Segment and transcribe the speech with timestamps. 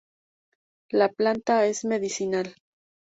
[0.89, 2.55] La planta es medicinal.